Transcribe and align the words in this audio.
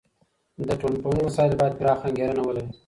د 0.67 0.69
ټولنپوهني 0.79 1.21
مسایل 1.27 1.53
باید 1.59 1.77
پراخه 1.79 2.05
انګیرنه 2.07 2.41
ولري. 2.43 2.63